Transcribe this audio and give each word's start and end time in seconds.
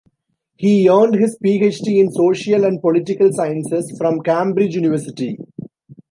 He 0.57 0.89
earned 0.89 1.13
his 1.13 1.37
PhD 1.37 1.99
in 1.99 2.11
Social 2.11 2.65
and 2.65 2.81
Political 2.81 3.33
Sciences 3.33 3.93
from 3.99 4.21
Cambridge 4.23 4.73
University. 4.73 5.37